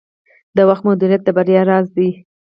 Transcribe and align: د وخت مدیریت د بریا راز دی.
د 0.55 0.57
وخت 0.69 0.83
مدیریت 0.89 1.21
د 1.25 1.29
بریا 1.37 1.61
راز 1.69 1.87
دی. 1.97 2.09